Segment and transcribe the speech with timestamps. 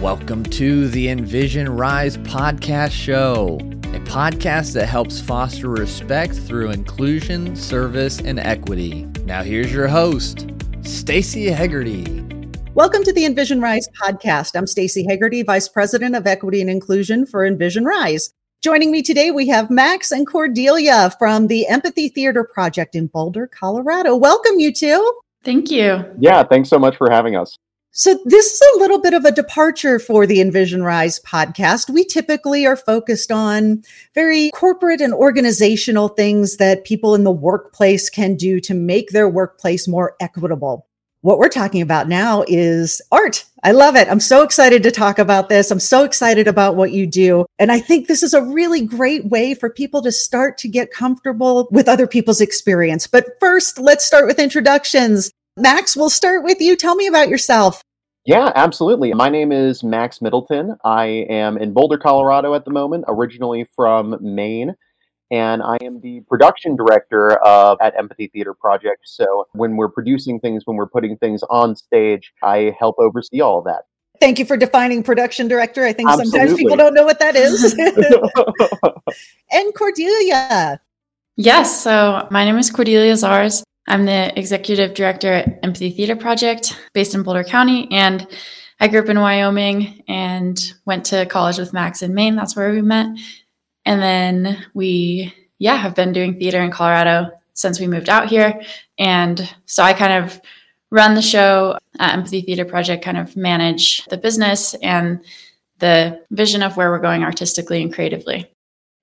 [0.00, 7.56] Welcome to the Envision Rise podcast show, a podcast that helps foster respect through inclusion,
[7.56, 9.08] service, and equity.
[9.24, 10.46] Now, here's your host,
[10.82, 12.04] Stacy Hegarty.
[12.74, 14.54] Welcome to the Envision Rise podcast.
[14.54, 18.32] I'm Stacy Hegarty, Vice President of Equity and Inclusion for Envision Rise.
[18.62, 23.48] Joining me today, we have Max and Cordelia from the Empathy Theater Project in Boulder,
[23.48, 24.14] Colorado.
[24.14, 25.20] Welcome, you two.
[25.42, 26.04] Thank you.
[26.20, 27.58] Yeah, thanks so much for having us.
[27.90, 31.90] So, this is a little bit of a departure for the Envision Rise podcast.
[31.90, 33.82] We typically are focused on
[34.14, 39.28] very corporate and organizational things that people in the workplace can do to make their
[39.28, 40.86] workplace more equitable.
[41.22, 43.44] What we're talking about now is art.
[43.64, 44.06] I love it.
[44.08, 45.70] I'm so excited to talk about this.
[45.72, 47.44] I'm so excited about what you do.
[47.58, 50.92] And I think this is a really great way for people to start to get
[50.92, 53.08] comfortable with other people's experience.
[53.08, 55.32] But first, let's start with introductions.
[55.58, 56.76] Max, we'll start with you.
[56.76, 57.82] Tell me about yourself.
[58.24, 59.12] Yeah, absolutely.
[59.14, 60.76] My name is Max Middleton.
[60.84, 64.74] I am in Boulder, Colorado at the moment, originally from Maine.
[65.30, 69.00] And I am the production director of at Empathy Theater Project.
[69.04, 73.58] So when we're producing things, when we're putting things on stage, I help oversee all
[73.58, 73.82] of that.
[74.20, 75.84] Thank you for defining production director.
[75.84, 76.38] I think Absolutely.
[76.38, 77.74] sometimes people don't know what that is.
[79.50, 80.80] and Cordelia.
[81.36, 81.82] Yes.
[81.82, 83.62] So my name is Cordelia Zars.
[83.88, 87.88] I'm the executive director at Empathy Theater Project based in Boulder County.
[87.90, 88.26] And
[88.80, 92.36] I grew up in Wyoming and went to college with Max in Maine.
[92.36, 93.06] That's where we met.
[93.86, 98.60] And then we, yeah, have been doing theater in Colorado since we moved out here.
[98.98, 100.38] And so I kind of
[100.90, 105.24] run the show at Empathy Theater Project, kind of manage the business and
[105.78, 108.50] the vision of where we're going artistically and creatively.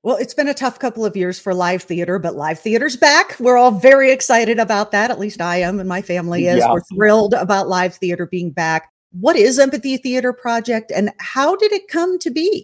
[0.06, 3.36] Well, it's been a tough couple of years for live theater, but live theater's back.
[3.40, 5.10] We're all very excited about that.
[5.10, 6.60] At least I am, and my family is.
[6.60, 6.72] Yeah.
[6.72, 8.92] We're thrilled about live theater being back.
[9.14, 12.64] What is Empathy Theater Project and how did it come to be?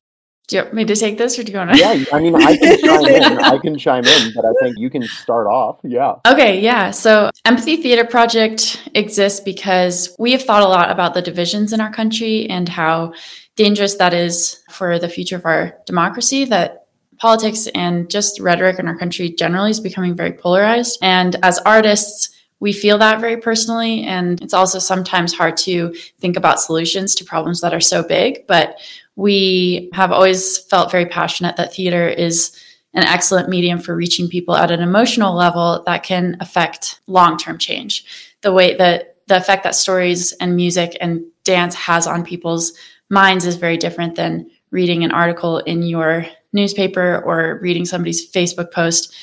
[0.50, 1.80] Do you want me to take this or do you want to?
[1.80, 3.40] Yeah, I mean, I can chime in.
[3.40, 5.80] I can chime in, but I think you can start off.
[5.84, 6.18] Yeah.
[6.28, 6.92] Okay, yeah.
[6.92, 11.82] So, Empathy Theater Project exists because we have thought a lot about the divisions in
[11.82, 13.14] our country and how
[13.56, 16.46] dangerous that is for the future of our democracy.
[16.46, 16.81] That
[17.22, 20.98] politics and just rhetoric in our country generally is becoming very polarized.
[21.04, 24.04] And as artists, we feel that very personally.
[24.04, 28.48] And it's also sometimes hard to think about solutions to problems that are so big.
[28.48, 28.80] But
[29.16, 32.60] we have always felt very passionate that theater is
[32.96, 37.60] an excellent medium for reaching people at an emotional level that can affect long term
[37.60, 38.04] change.
[38.42, 42.74] The way that the effect that stories and music and dance has on people's
[43.12, 48.72] minds is very different than reading an article in your newspaper or reading somebody's Facebook
[48.72, 49.14] post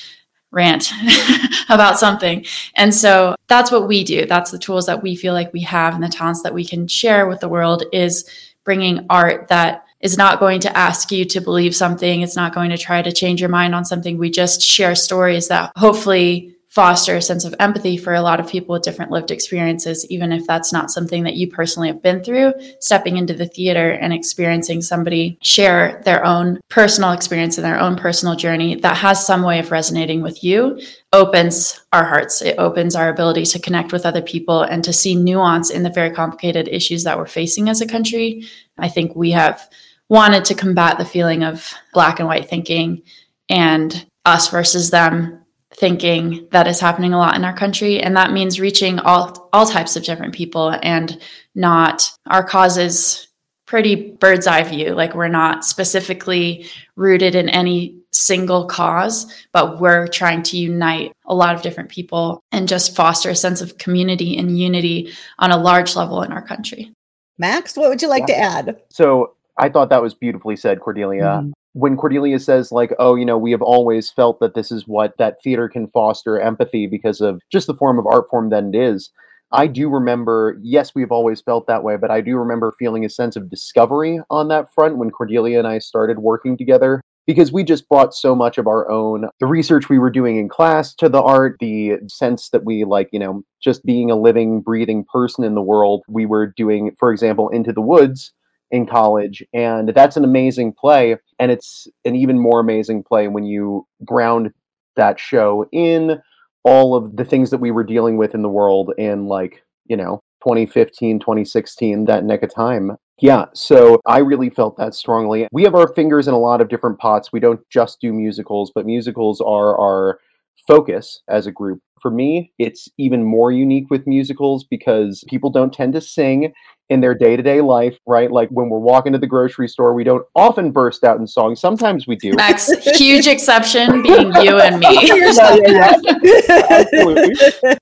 [0.50, 0.90] rant
[1.68, 2.44] about something.
[2.74, 4.26] And so that's what we do.
[4.26, 6.88] That's the tools that we feel like we have and the talents that we can
[6.88, 8.28] share with the world is
[8.64, 12.22] bringing art that is not going to ask you to believe something.
[12.22, 14.16] It's not going to try to change your mind on something.
[14.16, 18.48] We just share stories that hopefully foster a sense of empathy for a lot of
[18.48, 22.22] people with different lived experiences, even if that's not something that you personally have been
[22.22, 22.52] through.
[22.80, 27.96] Stepping into the theater and experiencing somebody share their own personal experience and their own
[27.96, 30.78] personal journey that has some way of resonating with you
[31.12, 32.42] opens our hearts.
[32.42, 35.90] It opens our ability to connect with other people and to see nuance in the
[35.90, 38.46] very complicated issues that we're facing as a country.
[38.76, 39.68] I think we have
[40.10, 43.02] wanted to combat the feeling of black and white thinking
[43.48, 45.44] and us versus them
[45.78, 49.64] thinking that is happening a lot in our country and that means reaching all all
[49.64, 51.20] types of different people and
[51.54, 53.28] not our causes
[53.66, 54.94] pretty bird's eye view.
[54.94, 56.66] Like we're not specifically
[56.96, 62.42] rooted in any single cause but we're trying to unite a lot of different people
[62.50, 66.42] and just foster a sense of community and unity on a large level in our
[66.42, 66.92] country.
[67.38, 68.34] Max what would you like yeah.
[68.34, 68.82] to add?
[68.90, 71.22] So i thought that was beautifully said cordelia.
[71.22, 74.88] Mm-hmm when Cordelia says like, "Oh, you know, we have always felt that this is
[74.88, 78.64] what that theater can foster empathy because of just the form of art form that
[78.64, 79.10] it is."
[79.50, 83.08] I do remember, yes, we've always felt that way, but I do remember feeling a
[83.08, 87.62] sense of discovery on that front when Cordelia and I started working together because we
[87.62, 91.08] just brought so much of our own the research we were doing in class to
[91.08, 95.44] the art the sense that we like you know just being a living breathing person
[95.44, 98.32] in the world we were doing for example into the woods
[98.70, 103.44] in college and that's an amazing play and it's an even more amazing play when
[103.44, 104.50] you ground
[104.96, 106.20] that show in
[106.64, 109.96] all of the things that we were dealing with in the world in like you
[109.96, 112.96] know 2015 2016 that neck of time.
[113.20, 115.48] Yeah so i really felt that strongly.
[115.50, 117.32] We have our fingers in a lot of different pots.
[117.32, 120.20] We don't just do musicals but musicals are our
[120.66, 121.80] focus as a group.
[122.00, 126.52] For me, it's even more unique with musicals because people don't tend to sing
[126.90, 128.30] in their day to day life, right?
[128.30, 131.60] Like when we're walking to the grocery store, we don't often burst out in songs.
[131.60, 132.30] Sometimes we do.
[132.32, 134.88] Next huge exception being you and me.
[135.08, 136.66] yeah, yeah, yeah.
[136.70, 137.34] Absolutely.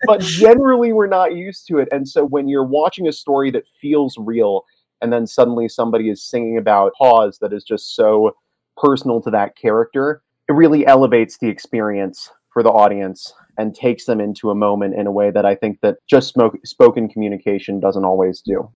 [0.06, 1.88] But generally, we're not used to it.
[1.92, 4.64] And so when you're watching a story that feels real,
[5.02, 8.34] and then suddenly somebody is singing about pause that is just so
[8.76, 14.18] personal to that character, it really elevates the experience for the audience and takes them
[14.18, 18.06] into a moment in a way that I think that just smoke, spoken communication doesn't
[18.06, 18.72] always do.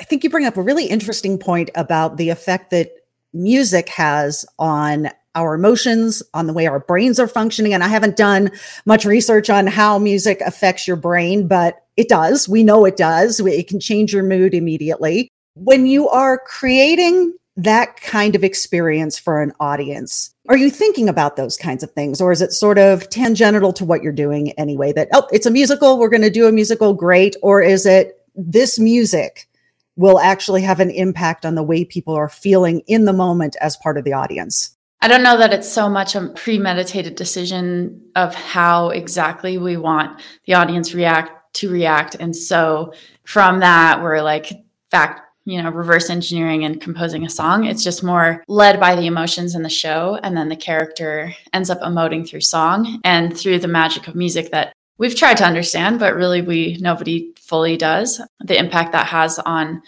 [0.00, 2.90] I think you bring up a really interesting point about the effect that
[3.32, 7.72] music has on our emotions, on the way our brains are functioning.
[7.72, 8.50] And I haven't done
[8.84, 12.48] much research on how music affects your brain, but it does.
[12.48, 13.38] We know it does.
[13.38, 15.28] It can change your mood immediately.
[15.54, 17.32] When you are creating
[17.64, 22.20] that kind of experience for an audience, are you thinking about those kinds of things?
[22.20, 24.92] Or is it sort of tangential to what you're doing anyway?
[24.92, 27.36] That, oh, it's a musical, we're going to do a musical, great.
[27.42, 29.48] Or is it this music
[29.96, 33.76] will actually have an impact on the way people are feeling in the moment as
[33.76, 34.76] part of the audience?
[35.02, 40.20] I don't know that it's so much a premeditated decision of how exactly we want
[40.46, 42.16] the audience react to react.
[42.20, 42.92] And so
[43.24, 44.52] from that, we're like
[44.90, 47.64] fact, you know, reverse engineering and composing a song.
[47.64, 50.18] It's just more led by the emotions in the show.
[50.22, 54.50] And then the character ends up emoting through song and through the magic of music
[54.50, 58.20] that we've tried to understand, but really we nobody fully does.
[58.40, 59.82] The impact that has on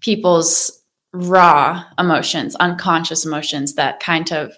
[0.00, 4.52] people's raw emotions, unconscious emotions that kind of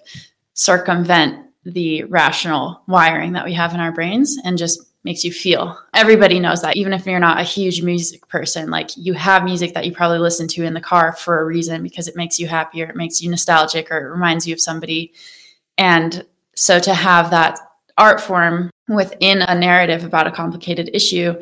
[0.53, 5.79] circumvent the rational wiring that we have in our brains and just makes you feel.
[5.93, 9.73] Everybody knows that, even if you're not a huge music person, like you have music
[9.73, 12.47] that you probably listen to in the car for a reason because it makes you
[12.47, 15.13] happier, it makes you nostalgic, or it reminds you of somebody.
[15.77, 16.25] And
[16.55, 17.59] so to have that
[17.97, 21.35] art form within a narrative about a complicated issue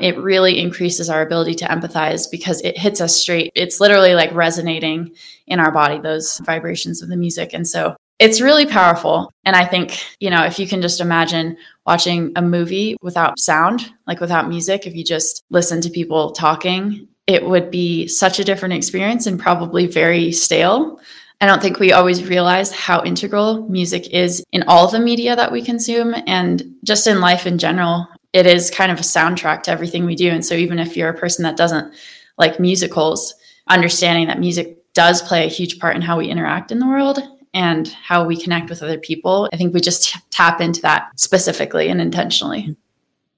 [0.00, 3.52] it really increases our ability to empathize because it hits us straight.
[3.54, 5.12] It's literally like resonating
[5.46, 7.50] in our body, those vibrations of the music.
[7.52, 9.32] And so it's really powerful.
[9.44, 11.56] And I think, you know, if you can just imagine
[11.86, 17.08] watching a movie without sound, like without music, if you just listen to people talking,
[17.26, 21.00] it would be such a different experience and probably very stale.
[21.40, 25.50] I don't think we always realize how integral music is in all the media that
[25.50, 29.70] we consume and just in life in general it is kind of a soundtrack to
[29.70, 30.28] everything we do.
[30.28, 31.94] And so even if you're a person that doesn't
[32.36, 33.32] like musicals,
[33.68, 37.20] understanding that music does play a huge part in how we interact in the world
[37.54, 41.08] and how we connect with other people, I think we just t- tap into that
[41.18, 42.76] specifically and intentionally.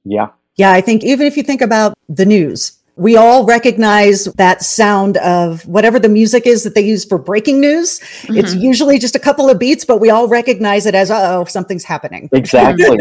[0.05, 0.29] Yeah.
[0.57, 5.19] Yeah, I think even if you think about the news, we all recognize that sound
[5.19, 8.01] of whatever the music is that they use for breaking news.
[8.01, 8.39] Mm-hmm.
[8.39, 11.85] It's usually just a couple of beats, but we all recognize it as, oh, something's
[11.85, 12.31] happening.
[12.33, 12.99] Exactly.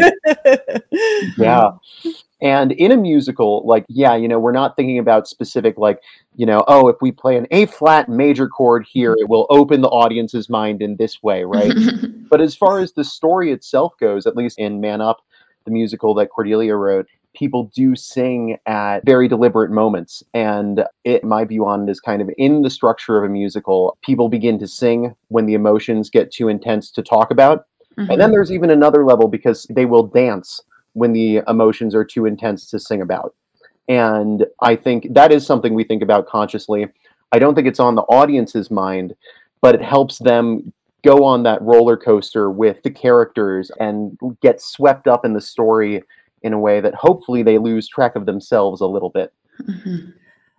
[1.38, 1.70] yeah.
[2.42, 6.02] And in a musical, like, yeah, you know, we're not thinking about specific, like,
[6.34, 9.80] you know, oh, if we play an A flat major chord here, it will open
[9.80, 11.72] the audience's mind in this way, right?
[12.28, 15.24] but as far as the story itself goes, at least in Man Up,
[15.64, 17.06] the musical that Cordelia wrote,
[17.36, 20.22] people do sing at very deliberate moments.
[20.34, 23.96] And it, my view on it is kind of in the structure of a musical,
[24.02, 27.66] people begin to sing when the emotions get too intense to talk about.
[27.98, 28.10] Mm-hmm.
[28.10, 30.60] And then there's even another level because they will dance
[30.94, 33.34] when the emotions are too intense to sing about.
[33.88, 36.86] And I think that is something we think about consciously.
[37.32, 39.14] I don't think it's on the audience's mind,
[39.60, 40.72] but it helps them
[41.04, 46.02] go on that roller coaster with the characters and get swept up in the story
[46.46, 49.32] in a way that hopefully they lose track of themselves a little bit.
[49.62, 50.10] Mm-hmm.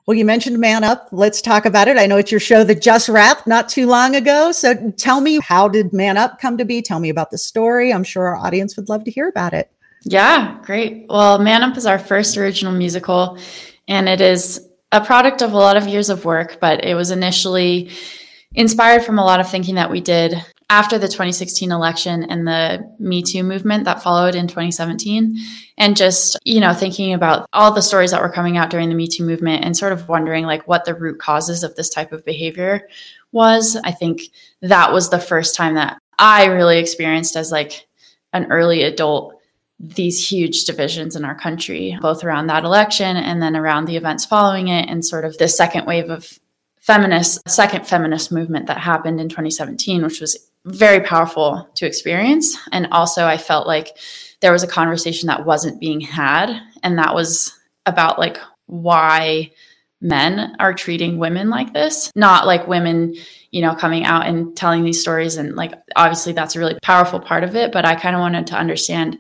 [0.05, 1.09] Well, you mentioned Man Up.
[1.11, 1.97] Let's talk about it.
[1.97, 4.53] I know it's your show that just wrapped not too long ago.
[4.53, 6.81] So tell me, how did Man Up come to be?
[6.81, 7.91] Tell me about the story.
[7.91, 9.69] I'm sure our audience would love to hear about it.
[10.03, 11.07] Yeah, great.
[11.09, 13.37] Well, Man Up is our first original musical,
[13.89, 17.11] and it is a product of a lot of years of work, but it was
[17.11, 17.91] initially
[18.53, 22.93] inspired from a lot of thinking that we did after the 2016 election and the
[22.99, 25.37] Me Too movement that followed in 2017.
[25.77, 28.95] And just, you know, thinking about all the stories that were coming out during the
[28.95, 32.11] Me Too movement and sort of wondering like what the root causes of this type
[32.11, 32.89] of behavior
[33.31, 33.77] was.
[33.83, 34.23] I think
[34.61, 37.87] that was the first time that I really experienced as like
[38.33, 39.35] an early adult
[39.79, 44.25] these huge divisions in our country, both around that election and then around the events
[44.25, 46.39] following it, and sort of the second wave of
[46.81, 52.57] feminist, second feminist movement that happened in 2017, which was very powerful to experience.
[52.71, 53.97] And also, I felt like
[54.41, 57.53] there was a conversation that wasn't being had, and that was
[57.85, 59.51] about like why
[59.99, 63.15] men are treating women like this, not like women,
[63.49, 65.37] you know, coming out and telling these stories.
[65.37, 67.71] And like, obviously, that's a really powerful part of it.
[67.71, 69.17] But I kind of wanted to understand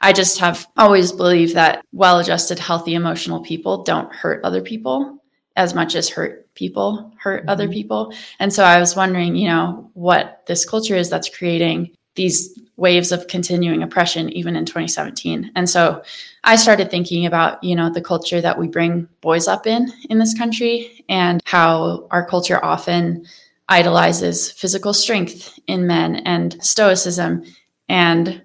[0.00, 5.19] I just have always believed that well adjusted, healthy, emotional people don't hurt other people
[5.56, 7.50] as much as hurt people hurt mm-hmm.
[7.50, 8.12] other people.
[8.38, 13.12] And so I was wondering, you know, what this culture is that's creating these waves
[13.12, 15.52] of continuing oppression even in 2017.
[15.54, 16.02] And so
[16.44, 20.18] I started thinking about, you know, the culture that we bring boys up in in
[20.18, 23.26] this country and how our culture often
[23.68, 27.44] idolizes physical strength in men and stoicism
[27.88, 28.42] and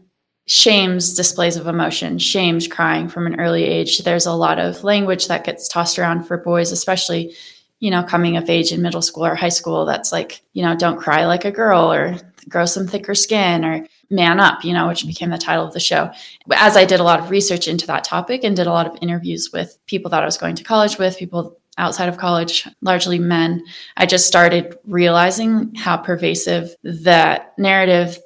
[0.48, 4.00] shames displays of emotion, shames crying from an early age.
[4.00, 7.36] There's a lot of language that gets tossed around for boys, especially,
[7.80, 9.86] you know, coming of age in middle school or high school.
[9.86, 13.88] That's like, you know, don't cry like a girl or grow some thicker skin or
[14.12, 16.12] man up, you know, which became the title of the show.
[16.56, 18.98] As I did a lot of research into that topic and did a lot of
[19.02, 23.20] interviews with people that I was going to college with, people outside of college, largely
[23.20, 23.64] men,
[23.98, 28.20] I just started realizing how pervasive that narrative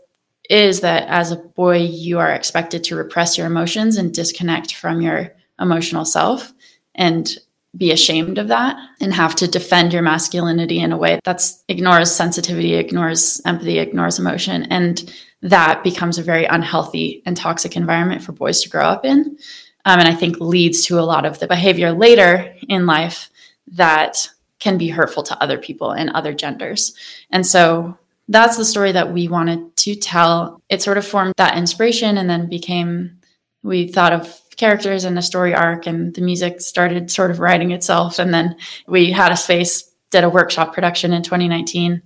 [0.50, 5.02] is that as a boy, you are expected to repress your emotions and disconnect from
[5.02, 6.52] your emotional self
[6.96, 7.38] and
[7.78, 12.12] be ashamed of that and have to defend your masculinity in a way that's ignores
[12.12, 14.64] sensitivity, ignores empathy, ignores emotion.
[14.64, 15.14] And
[15.44, 19.38] that becomes a very unhealthy and toxic environment for boys to grow up in.
[19.86, 23.30] Um, and I think leads to a lot of the behavior later in life
[23.68, 24.28] that
[24.60, 26.96] can be hurtful to other people and other genders.
[27.30, 30.62] And so that's the story that we wanted to tell.
[30.70, 33.20] It sort of formed that inspiration and then became,
[33.64, 37.72] we thought of characters and a story arc, and the music started sort of writing
[37.72, 38.20] itself.
[38.20, 38.56] And then
[38.88, 42.02] we had a space, did a workshop production in 2019,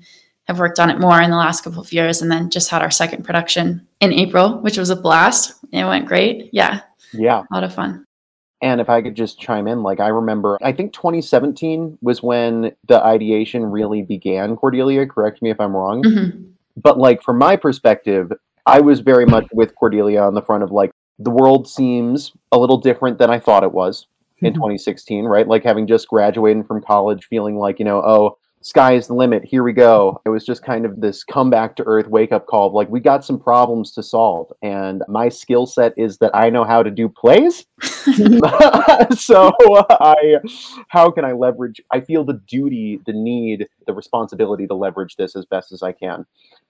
[0.47, 2.81] have worked on it more in the last couple of years, and then just had
[2.81, 5.53] our second production in April, which was a blast.
[5.71, 6.49] It went great.
[6.51, 6.81] Yeah.
[7.13, 7.43] Yeah.
[7.49, 8.05] A lot of fun.
[8.61, 12.73] And if I could just chime in, like I remember, I think 2017 was when
[12.87, 15.05] the ideation really began, Cordelia.
[15.05, 16.01] Correct me if I'm wrong.
[16.03, 16.51] Mm-hmm.
[16.75, 18.31] But like from my perspective,
[18.65, 22.57] I was very much with Cordelia on the front of like, the world seems a
[22.57, 24.07] little different than I thought it was
[24.39, 24.55] in mm-hmm.
[24.55, 25.47] 2016, right?
[25.47, 29.43] Like having just graduated from college, feeling like, you know, oh, sky is the limit.
[29.43, 30.21] Here we go.
[30.25, 32.89] It was just kind of this come back to earth wake up call of like,
[32.89, 34.51] we got some problems to solve.
[34.61, 37.65] And my skill set is that I know how to do plays.
[39.17, 40.37] so I,
[40.87, 41.81] how can I leverage?
[41.91, 45.91] I feel the duty, the need, the responsibility to leverage this as best as I
[45.91, 46.25] can.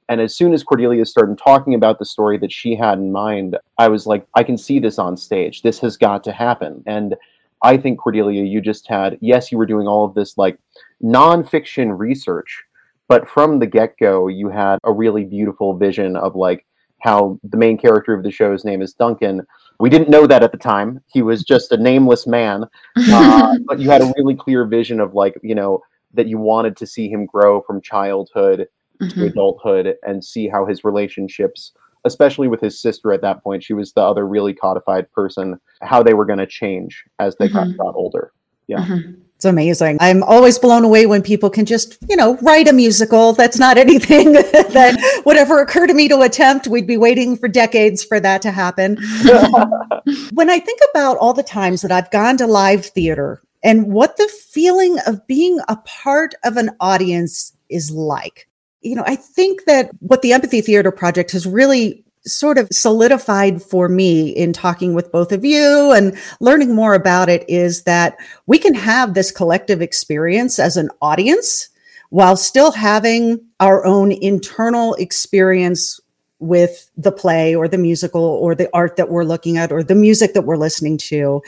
[0.09, 3.57] And as soon as Cordelia started talking about the story that she had in mind,
[3.77, 5.61] I was like, I can see this on stage.
[5.61, 6.83] This has got to happen.
[6.85, 7.15] And
[7.63, 10.59] I think Cordelia, you just had yes, you were doing all of this like
[11.01, 12.63] nonfiction research,
[13.07, 16.65] but from the get go, you had a really beautiful vision of like
[16.99, 19.45] how the main character of the show's name is Duncan.
[19.79, 21.01] We didn't know that at the time.
[21.07, 22.65] He was just a nameless man,
[22.97, 25.81] uh, but you had a really clear vision of like you know
[26.13, 28.67] that you wanted to see him grow from childhood
[29.01, 29.19] mm-hmm.
[29.19, 31.71] to adulthood and see how his relationships
[32.05, 33.63] especially with his sister at that point.
[33.63, 37.47] She was the other really codified person, how they were going to change as they
[37.47, 37.71] mm-hmm.
[37.71, 38.33] got, got, older.
[38.67, 38.79] Yeah.
[38.79, 39.21] Mm-hmm.
[39.35, 39.97] It's amazing.
[39.99, 43.33] I'm always blown away when people can just, you know, write a musical.
[43.33, 46.67] That's not anything that would ever occur to me to attempt.
[46.67, 48.95] We'd be waiting for decades for that to happen.
[50.33, 54.17] when I think about all the times that I've gone to live theater and what
[54.17, 58.47] the feeling of being a part of an audience is like,
[58.83, 63.61] you know, I think that what the Empathy Theater Project has really sort of solidified
[63.61, 68.15] for me in talking with both of you and learning more about it is that
[68.45, 71.69] we can have this collective experience as an audience
[72.09, 75.99] while still having our own internal experience
[76.39, 79.95] with the play or the musical or the art that we're looking at or the
[79.95, 81.41] music that we're listening to.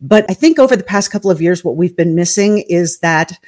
[0.00, 3.38] But I think over the past couple of years, what we've been missing is that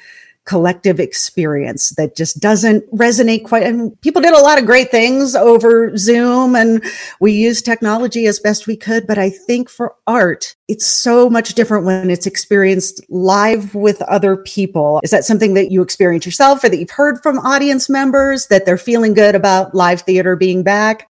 [0.45, 3.63] collective experience that just doesn't resonate quite.
[3.63, 6.83] And people did a lot of great things over Zoom and
[7.19, 9.07] we used technology as best we could.
[9.07, 14.37] But I think for art, it's so much different when it's experienced live with other
[14.37, 15.01] people.
[15.03, 18.65] Is that something that you experience yourself or that you've heard from audience members that
[18.67, 21.09] they're feeling good about live theater being back?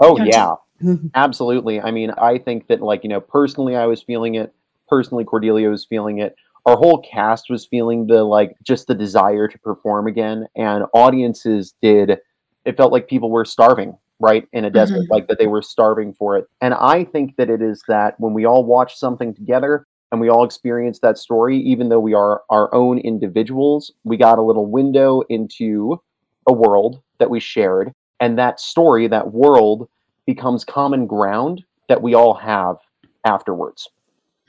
[0.00, 0.54] Oh, yeah.
[0.82, 1.08] Mm-hmm.
[1.14, 1.80] Absolutely.
[1.80, 4.52] I mean, I think that, like, you know, personally, I was feeling it.
[4.88, 9.48] Personally, Cordelia was feeling it our whole cast was feeling the like just the desire
[9.48, 12.18] to perform again and audiences did
[12.64, 15.12] it felt like people were starving right in a desert mm-hmm.
[15.12, 18.34] like that they were starving for it and i think that it is that when
[18.34, 22.42] we all watch something together and we all experience that story even though we are
[22.50, 26.00] our own individuals we got a little window into
[26.48, 29.88] a world that we shared and that story that world
[30.26, 32.76] becomes common ground that we all have
[33.24, 33.88] afterwards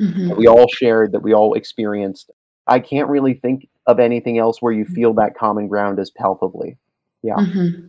[0.01, 0.30] mm-hmm.
[0.30, 2.32] that we all shared, that we all experienced.
[2.68, 4.94] I can't really think of anything else where you mm-hmm.
[4.94, 6.77] feel that common ground as palpably.
[7.24, 7.36] Yeah.
[7.36, 7.88] Mm-hmm.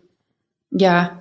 [0.73, 1.17] Yeah.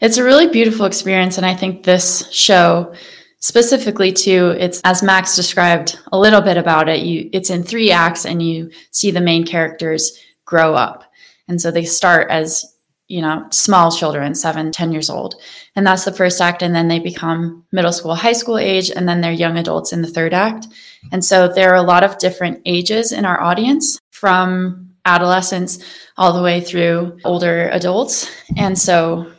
[0.00, 1.36] It's a really beautiful experience.
[1.36, 2.92] And I think this show
[3.40, 7.90] specifically too it's as max described a little bit about it you it's in three
[7.90, 11.04] acts and you see the main characters grow up
[11.46, 12.74] and so they start as
[13.08, 15.34] you know small children seven ten years old.
[15.74, 19.08] And that's the first act and then they become middle school high school age and
[19.08, 20.66] then they're young adults in the third act.
[21.10, 25.78] And so there are a lot of different ages in our audience from adolescents
[26.16, 28.30] all the way through older adults.
[28.56, 29.32] And so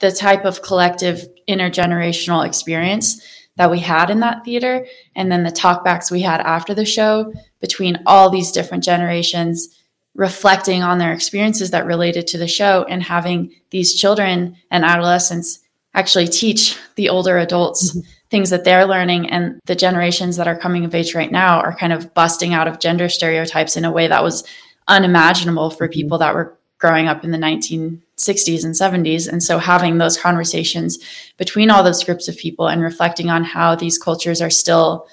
[0.00, 3.22] the type of collective intergenerational experience
[3.56, 7.32] that we had in that theater and then the talkbacks we had after the show
[7.60, 9.68] between all these different generations
[10.14, 15.60] reflecting on their experiences that related to the show and having these children and adolescents
[15.94, 18.00] actually teach the older adults mm-hmm.
[18.30, 21.74] things that they're learning and the generations that are coming of age right now are
[21.74, 24.44] kind of busting out of gender stereotypes in a way that was
[24.88, 25.92] unimaginable for mm-hmm.
[25.92, 29.26] people that were growing up in the 1960s and 70s.
[29.26, 30.98] And so having those conversations
[31.38, 35.06] between all those groups of people and reflecting on how these cultures are still,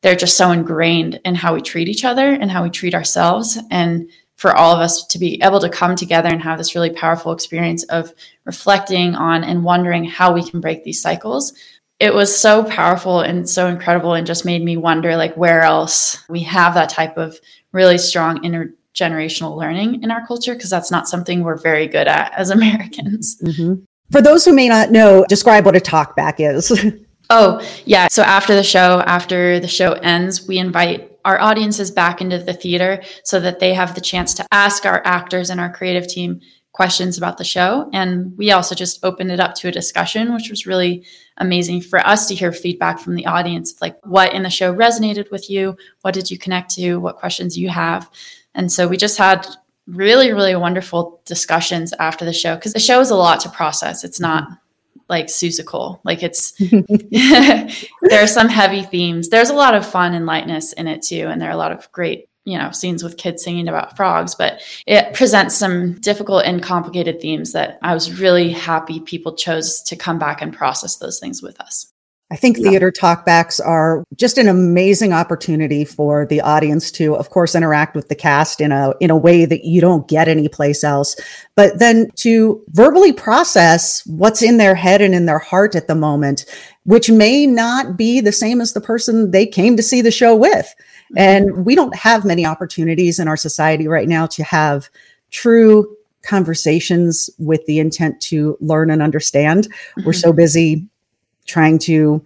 [0.00, 3.56] they're just so ingrained in how we treat each other and how we treat ourselves.
[3.70, 4.10] And
[4.42, 7.32] for all of us to be able to come together and have this really powerful
[7.32, 8.12] experience of
[8.44, 11.52] reflecting on and wondering how we can break these cycles
[12.02, 16.18] it was so powerful and so incredible and just made me wonder like where else
[16.28, 17.38] we have that type of
[17.70, 22.08] really strong inner generational learning in our culture because that's not something we're very good
[22.08, 23.38] at as Americans.
[23.40, 23.84] Mm-hmm.
[24.10, 26.72] For those who may not know, describe what a talkback is.
[27.30, 28.08] oh, yeah.
[28.10, 32.52] So after the show, after the show ends, we invite our audiences back into the
[32.52, 36.40] theater so that they have the chance to ask our actors and our creative team
[36.72, 37.88] questions about the show.
[37.92, 41.04] And we also just opened it up to a discussion, which was really
[41.36, 45.30] amazing for us to hear feedback from the audience like what in the show resonated
[45.30, 48.10] with you, what did you connect to, what questions you have.
[48.54, 49.46] And so we just had
[49.86, 54.04] really, really wonderful discussions after the show because the show is a lot to process.
[54.04, 54.48] It's not
[55.12, 56.00] like Seussical.
[56.04, 56.52] Like it's
[58.02, 59.28] there are some heavy themes.
[59.28, 61.70] There's a lot of fun and lightness in it too, and there are a lot
[61.70, 66.42] of great you know scenes with kids singing about frogs but it presents some difficult
[66.44, 70.96] and complicated themes that i was really happy people chose to come back and process
[70.96, 71.92] those things with us
[72.32, 72.70] I think yeah.
[72.70, 78.08] theater talkbacks are just an amazing opportunity for the audience to, of course, interact with
[78.08, 81.14] the cast in a in a way that you don't get anyplace else.
[81.56, 85.94] But then to verbally process what's in their head and in their heart at the
[85.94, 86.46] moment,
[86.84, 90.34] which may not be the same as the person they came to see the show
[90.34, 90.74] with.
[91.12, 91.18] Mm-hmm.
[91.18, 94.88] And we don't have many opportunities in our society right now to have
[95.30, 99.68] true conversations with the intent to learn and understand.
[99.68, 100.06] Mm-hmm.
[100.06, 100.88] We're so busy
[101.46, 102.24] trying to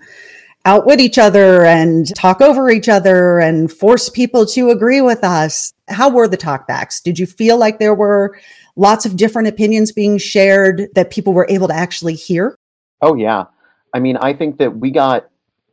[0.65, 5.73] outwit each other and talk over each other and force people to agree with us.
[5.89, 7.03] How were the talkbacks?
[7.03, 8.37] Did you feel like there were
[8.75, 12.57] lots of different opinions being shared that people were able to actually hear?
[13.01, 13.45] Oh, yeah.
[13.95, 15.29] I mean, I think that we got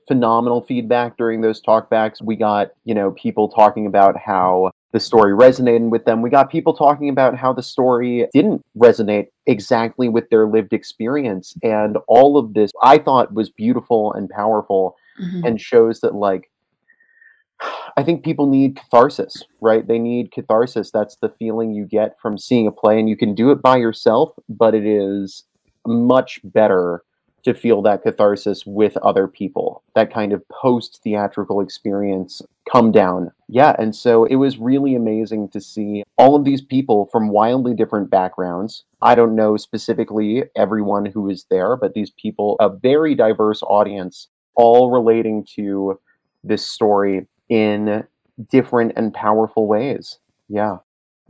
[0.07, 2.21] phenomenal feedback during those talkbacks.
[2.21, 6.21] We got, you know, people talking about how the story resonated with them.
[6.21, 11.55] We got people talking about how the story didn't resonate exactly with their lived experience.
[11.63, 15.45] And all of this I thought was beautiful and powerful mm-hmm.
[15.45, 16.49] and shows that, like,
[17.97, 19.87] I think people need catharsis, right?
[19.87, 20.91] They need catharsis.
[20.91, 23.77] That's the feeling you get from seeing a play, and you can do it by
[23.77, 25.43] yourself, but it is
[25.87, 27.03] much better
[27.43, 33.31] to feel that catharsis with other people, that kind of post theatrical experience come down.
[33.47, 37.73] Yeah, and so it was really amazing to see all of these people from wildly
[37.73, 38.85] different backgrounds.
[39.01, 44.27] I don't know specifically everyone who was there, but these people, a very diverse audience,
[44.55, 45.99] all relating to
[46.43, 48.03] this story in
[48.49, 50.19] different and powerful ways.
[50.49, 50.77] Yeah.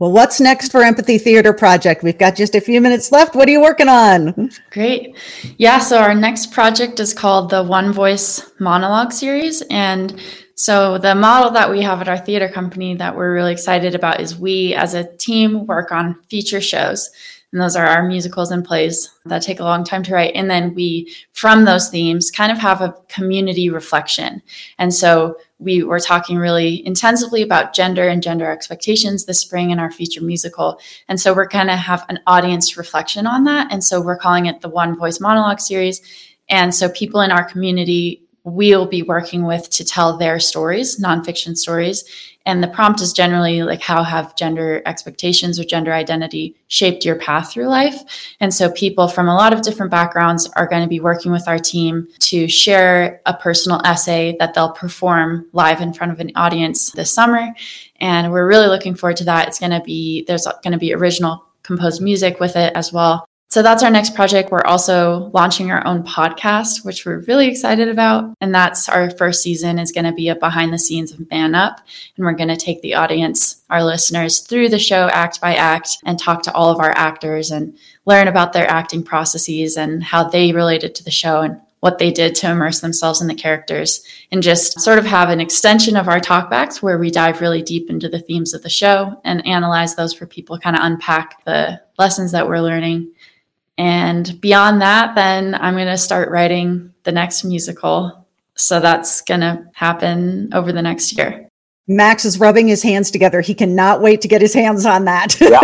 [0.00, 2.02] Well, what's next for Empathy Theater Project?
[2.02, 3.36] We've got just a few minutes left.
[3.36, 4.50] What are you working on?
[4.70, 5.16] Great.
[5.56, 9.62] Yeah, so our next project is called the One Voice Monologue Series.
[9.70, 10.20] And
[10.56, 14.20] so the model that we have at our theater company that we're really excited about
[14.20, 17.10] is we as a team work on feature shows.
[17.52, 20.32] And those are our musicals and plays that take a long time to write.
[20.34, 24.42] And then we, from those themes, kind of have a community reflection.
[24.78, 29.78] And so we were talking really intensively about gender and gender expectations this spring in
[29.78, 30.80] our feature musical.
[31.06, 33.72] And so we're going to have an audience reflection on that.
[33.72, 36.02] And so we're calling it the One Voice Monologue Series.
[36.48, 41.56] And so people in our community we'll be working with to tell their stories, nonfiction
[41.56, 42.04] stories.
[42.46, 47.16] And the prompt is generally like, how have gender expectations or gender identity shaped your
[47.16, 48.02] path through life?
[48.38, 51.48] And so people from a lot of different backgrounds are going to be working with
[51.48, 56.32] our team to share a personal essay that they'll perform live in front of an
[56.36, 57.48] audience this summer.
[57.98, 59.48] And we're really looking forward to that.
[59.48, 63.26] It's going to be, there's going to be original composed music with it as well
[63.54, 64.50] So that's our next project.
[64.50, 68.34] We're also launching our own podcast, which we're really excited about.
[68.40, 71.54] And that's our first season is going to be a behind the scenes of Man
[71.54, 71.78] Up.
[72.16, 75.98] And we're going to take the audience, our listeners, through the show act by act
[76.04, 80.24] and talk to all of our actors and learn about their acting processes and how
[80.24, 84.04] they related to the show and what they did to immerse themselves in the characters
[84.32, 87.88] and just sort of have an extension of our talkbacks where we dive really deep
[87.88, 91.80] into the themes of the show and analyze those for people kind of unpack the
[91.98, 93.12] lessons that we're learning
[93.78, 99.40] and beyond that then i'm going to start writing the next musical so that's going
[99.40, 101.48] to happen over the next year
[101.86, 103.42] Max is rubbing his hands together.
[103.42, 105.38] He cannot wait to get his hands on that.
[105.38, 105.60] Yeah.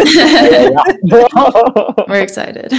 [2.09, 2.73] We're excited.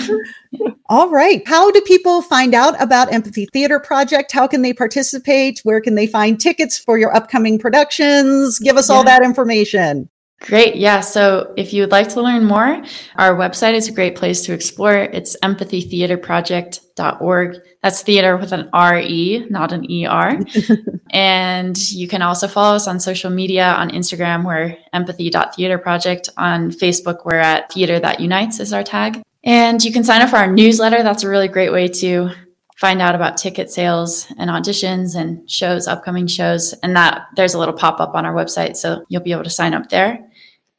[0.89, 1.41] All right.
[1.47, 4.31] How do people find out about Empathy Theater Project?
[4.31, 5.59] How can they participate?
[5.63, 8.59] Where can they find tickets for your upcoming productions?
[8.59, 8.95] Give us yeah.
[8.95, 10.07] all that information.
[10.41, 10.75] Great.
[10.75, 10.99] Yeah.
[11.01, 12.83] So if you would like to learn more,
[13.15, 14.95] our website is a great place to explore.
[14.95, 17.57] It's empathytheaterproject.org.
[17.83, 20.39] That's theater with an R-E, not an E-R.
[21.11, 26.29] and you can also follow us on social media on Instagram, we're empathy.theaterproject.
[26.37, 29.21] On Facebook, we're at Theater That Unites is our tag.
[29.43, 31.03] And you can sign up for our newsletter.
[31.03, 32.31] That's a really great way to
[32.77, 36.73] find out about ticket sales and auditions and shows, upcoming shows.
[36.81, 38.75] And that there's a little pop up on our website.
[38.75, 40.30] So you'll be able to sign up there.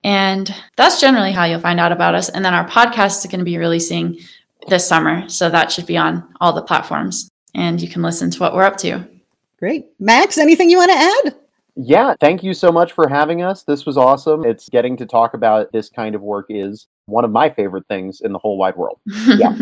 [0.05, 2.29] And that's generally how you'll find out about us.
[2.29, 4.19] And then our podcast is going to be releasing
[4.69, 5.29] this summer.
[5.29, 8.65] So that should be on all the platforms and you can listen to what we're
[8.65, 9.07] up to.
[9.59, 9.87] Great.
[10.01, 11.37] Max, anything you want to add?
[11.77, 13.63] Yeah, thank you so much for having us.
[13.63, 14.45] This was awesome.
[14.45, 18.21] It's getting to talk about this kind of work is one of my favorite things
[18.21, 19.01] in the whole wide world.
[19.27, 19.57] Yeah.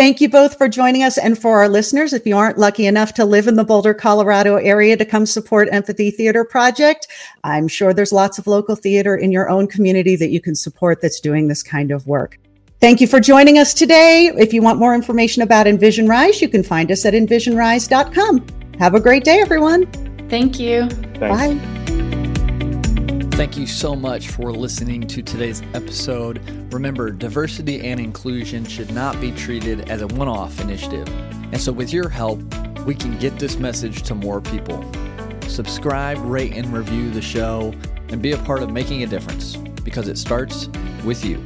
[0.00, 1.18] Thank you both for joining us.
[1.18, 4.56] And for our listeners, if you aren't lucky enough to live in the Boulder, Colorado
[4.56, 7.06] area to come support Empathy Theater Project,
[7.44, 11.02] I'm sure there's lots of local theater in your own community that you can support
[11.02, 12.38] that's doing this kind of work.
[12.80, 14.32] Thank you for joining us today.
[14.38, 18.46] If you want more information about Envision Rise, you can find us at envisionrise.com.
[18.78, 19.84] Have a great day, everyone.
[20.30, 20.88] Thank you.
[20.88, 21.20] Thanks.
[21.20, 21.99] Bye.
[23.40, 26.42] Thank you so much for listening to today's episode.
[26.74, 31.08] Remember, diversity and inclusion should not be treated as a one off initiative.
[31.50, 32.38] And so, with your help,
[32.84, 34.84] we can get this message to more people.
[35.48, 37.72] Subscribe, rate, and review the show,
[38.10, 40.68] and be a part of making a difference because it starts
[41.02, 41.42] with you.